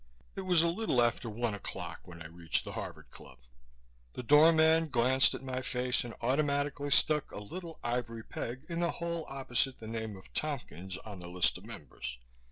It 0.35 0.41
was 0.41 0.63
a 0.63 0.67
little 0.67 0.99
after 0.99 1.29
one 1.29 1.53
o'clock 1.53 1.99
when 2.05 2.23
I 2.23 2.25
reached 2.25 2.65
the 2.65 2.71
Harvard 2.71 3.11
Club. 3.11 3.37
The 4.13 4.23
door 4.23 4.51
man 4.51 4.89
glanced 4.89 5.35
at 5.35 5.43
my 5.43 5.61
face 5.61 6.03
and 6.03 6.15
automatically 6.21 6.89
stuck 6.89 7.29
a 7.31 7.37
little 7.37 7.79
ivory 7.83 8.23
peg 8.23 8.65
in 8.67 8.79
the 8.79 8.93
hole 8.93 9.27
opposite 9.29 9.77
the 9.77 9.85
name 9.85 10.17
of 10.17 10.33
Tompkins 10.33 10.97
on 11.05 11.19
the 11.19 11.27
list 11.27 11.55
of 11.59 11.65
members. 11.65 12.17